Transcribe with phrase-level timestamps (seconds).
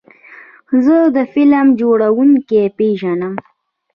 [0.85, 3.33] زه د فلم جوړونکي پیژنم.